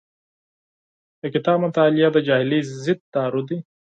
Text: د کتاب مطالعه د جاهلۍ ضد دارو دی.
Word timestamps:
د 1.21 1.23
کتاب 1.33 1.57
مطالعه 1.65 2.09
د 2.13 2.17
جاهلۍ 2.27 2.59
ضد 2.83 2.99
دارو 3.13 3.41
دی. 3.49 3.57